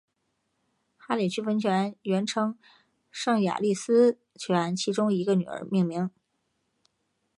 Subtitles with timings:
[0.97, 2.57] 哈里逊温泉原称
[3.11, 6.09] 圣雅丽斯泉其中一个女儿命名。